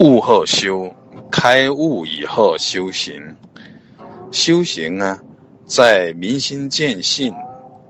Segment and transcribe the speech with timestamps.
[0.00, 0.92] 悟后修，
[1.30, 3.22] 开悟以后修行。
[4.32, 5.18] 修行呢，
[5.66, 7.32] 在明心见性，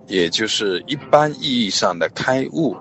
[0.06, 2.77] 也就是一般意义上的开悟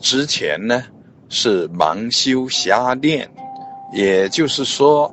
[0.00, 0.82] 之前呢，
[1.28, 3.28] 是盲修瞎练。
[3.92, 5.12] 也就是说，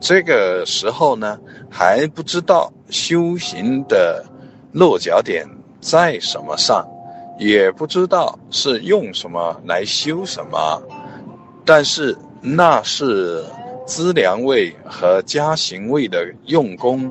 [0.00, 1.38] 这个时候呢，
[1.70, 4.24] 还不知道修行的
[4.72, 5.46] 落脚点
[5.80, 6.86] 在什么上，
[7.38, 10.82] 也不知道是用什么来修什么，
[11.66, 12.16] 但是。
[12.44, 13.44] 那是
[13.86, 17.10] 资粮位和加行位的用功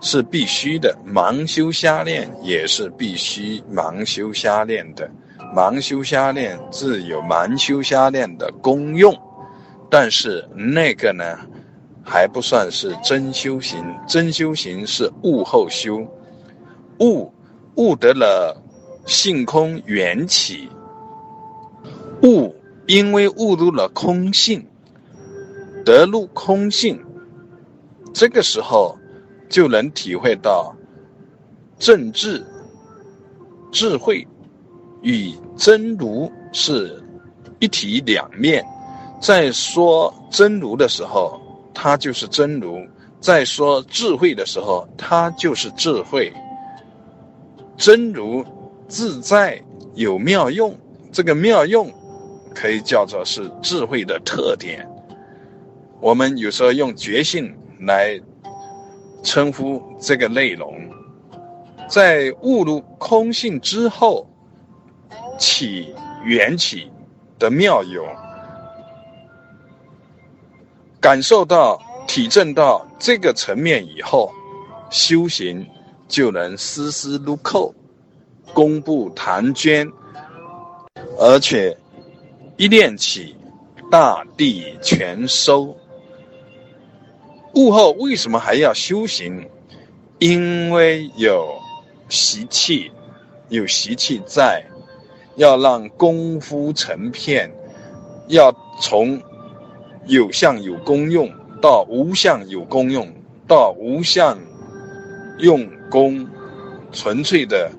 [0.00, 5.08] 是必须的，盲修瞎练也是必须盲修瞎练的。
[5.54, 9.14] 盲修瞎练自有盲修瞎练的功用，
[9.90, 11.38] 但是那个呢，
[12.02, 13.84] 还不算是真修行。
[14.06, 15.98] 真修行是悟后修，
[17.00, 17.30] 悟
[17.74, 18.56] 悟得了
[19.04, 20.66] 性空缘起，
[22.22, 22.54] 悟。
[22.90, 24.66] 因为悟入了空性，
[25.84, 27.00] 得入空性，
[28.12, 28.98] 这个时候
[29.48, 30.74] 就能体会到
[31.78, 32.44] 正智、
[33.70, 34.26] 智慧
[35.02, 37.00] 与真如是
[37.60, 38.66] 一体两面。
[39.20, 41.40] 在说真如的时候，
[41.72, 42.84] 它就是真如；
[43.20, 46.32] 在说智慧的时候，它就是智慧。
[47.76, 48.44] 真如
[48.88, 49.62] 自在
[49.94, 50.76] 有妙用，
[51.12, 51.88] 这个妙用。
[52.60, 54.86] 可以叫做是智慧的特点。
[55.98, 58.20] 我们有时候用觉性来
[59.22, 60.78] 称呼这个内容，
[61.88, 64.28] 在悟入空性之后
[65.38, 66.90] 起缘起
[67.38, 68.04] 的妙有，
[71.00, 74.30] 感受到、体证到这个层面以后，
[74.90, 75.66] 修行
[76.08, 77.74] 就能丝丝入扣，
[78.52, 79.90] 功不唐捐，
[81.18, 81.74] 而且。
[82.60, 83.34] 一念起，
[83.90, 85.74] 大地全收。
[87.54, 89.48] 悟后为什么还要修行？
[90.18, 91.58] 因为有
[92.10, 92.92] 习气，
[93.48, 94.62] 有习气在，
[95.36, 97.50] 要让功夫成片，
[98.28, 99.18] 要从
[100.04, 101.32] 有相有功用
[101.62, 103.10] 到无相有功用，
[103.48, 104.38] 到无相
[105.38, 106.28] 用功，
[106.92, 107.72] 纯粹的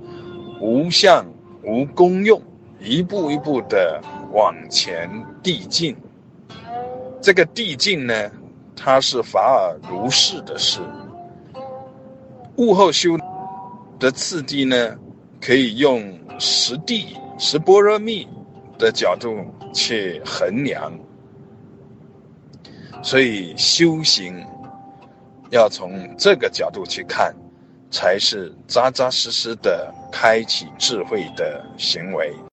[0.60, 1.24] 无相
[1.62, 2.42] 无功用，
[2.80, 4.02] 一步一步的。
[4.32, 5.10] 往前
[5.44, 5.96] 递进，
[7.22, 8.32] 这个递进呢，
[8.76, 10.80] 它是法尔如是的事。
[12.58, 13.18] 悟后修
[14.00, 14.96] 的次第呢，
[15.40, 18.28] 可以用十地、十般若蜜
[18.78, 19.36] 的角度
[19.74, 20.92] 去衡量。
[23.04, 24.46] 所以修行
[25.50, 27.34] 要从这个角度去看，
[27.90, 32.32] 才是扎扎实实的开启智慧的行为。